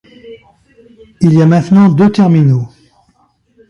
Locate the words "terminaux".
2.11-2.67